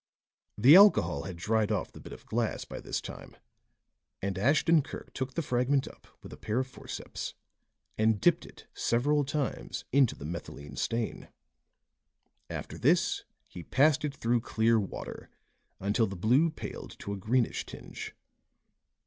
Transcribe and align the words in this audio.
The 0.57 0.75
alcohol 0.75 1.25
had 1.25 1.35
dried 1.37 1.71
off 1.71 1.91
the 1.91 1.99
bit 1.99 2.11
of 2.11 2.25
glass 2.25 2.65
by 2.65 2.79
this 2.79 2.99
time; 3.01 3.37
and 4.19 4.35
Ashton 4.35 4.81
Kirk 4.81 5.13
took 5.13 5.35
the 5.35 5.43
fragment 5.43 5.87
up 5.87 6.07
with 6.23 6.33
a 6.33 6.37
pair 6.37 6.57
of 6.57 6.65
forceps 6.65 7.35
and 7.99 8.19
dipped 8.19 8.47
it 8.47 8.65
several 8.73 9.23
times 9.23 9.85
into 9.91 10.15
the 10.15 10.25
methylene 10.25 10.75
stain; 10.75 11.27
after 12.49 12.79
this 12.79 13.25
he 13.47 13.61
passed 13.61 14.03
it 14.03 14.15
through 14.15 14.41
clear 14.41 14.79
water 14.79 15.29
until 15.79 16.07
the 16.07 16.15
blue 16.15 16.49
paled 16.49 16.97
to 16.97 17.13
a 17.13 17.17
greenish 17.17 17.67
tinge. 17.67 18.15